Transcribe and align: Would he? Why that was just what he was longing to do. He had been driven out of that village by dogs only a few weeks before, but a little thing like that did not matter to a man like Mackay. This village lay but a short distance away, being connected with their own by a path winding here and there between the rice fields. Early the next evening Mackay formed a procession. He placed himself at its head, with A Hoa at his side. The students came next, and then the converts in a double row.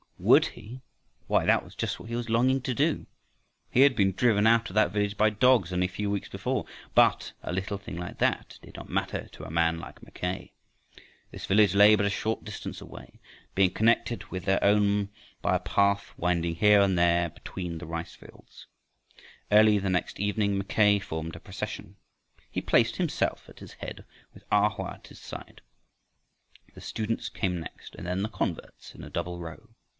Would 0.17 0.47
he? 0.47 0.81
Why 1.27 1.45
that 1.45 1.63
was 1.63 1.75
just 1.75 1.99
what 1.99 2.09
he 2.09 2.15
was 2.15 2.29
longing 2.29 2.61
to 2.63 2.73
do. 2.75 3.07
He 3.71 3.81
had 3.81 3.95
been 3.95 4.11
driven 4.11 4.45
out 4.45 4.69
of 4.69 4.73
that 4.75 4.91
village 4.91 5.17
by 5.17 5.31
dogs 5.31 5.73
only 5.73 5.87
a 5.87 5.89
few 5.89 6.09
weeks 6.11 6.29
before, 6.29 6.65
but 6.93 7.33
a 7.41 7.51
little 7.51 7.77
thing 7.77 7.97
like 7.97 8.17
that 8.19 8.59
did 8.61 8.75
not 8.75 8.89
matter 8.89 9.27
to 9.31 9.43
a 9.45 9.51
man 9.51 9.79
like 9.79 10.01
Mackay. 10.03 10.53
This 11.31 11.45
village 11.47 11.73
lay 11.73 11.95
but 11.95 12.05
a 12.05 12.09
short 12.11 12.43
distance 12.43 12.81
away, 12.81 13.19
being 13.55 13.71
connected 13.71 14.25
with 14.25 14.45
their 14.45 14.63
own 14.63 15.09
by 15.41 15.55
a 15.55 15.59
path 15.59 16.13
winding 16.17 16.55
here 16.55 16.81
and 16.81 16.97
there 16.97 17.29
between 17.29 17.77
the 17.77 17.87
rice 17.87 18.13
fields. 18.15 18.67
Early 19.51 19.79
the 19.79 19.89
next 19.89 20.19
evening 20.19 20.55
Mackay 20.57 20.99
formed 20.99 21.35
a 21.35 21.39
procession. 21.39 21.95
He 22.51 22.61
placed 22.61 22.97
himself 22.97 23.49
at 23.49 23.61
its 23.61 23.73
head, 23.73 24.05
with 24.35 24.43
A 24.51 24.69
Hoa 24.69 24.93
at 24.95 25.07
his 25.07 25.19
side. 25.19 25.61
The 26.75 26.81
students 26.81 27.29
came 27.29 27.59
next, 27.59 27.95
and 27.95 28.05
then 28.05 28.21
the 28.21 28.29
converts 28.29 28.93
in 28.93 29.03
a 29.03 29.09
double 29.09 29.39
row. 29.39 29.69